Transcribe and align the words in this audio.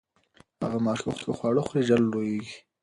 هغه 0.63 0.77
ماشوم 0.85 1.11
چې 1.17 1.23
ښه 1.25 1.33
خواړه 1.37 1.61
خوري، 1.65 1.81
ژر 1.87 2.01
لوییږي. 2.11 2.57